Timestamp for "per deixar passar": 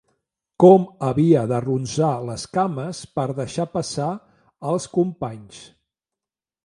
3.19-4.09